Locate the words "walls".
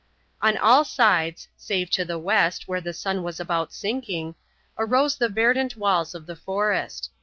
5.77-6.15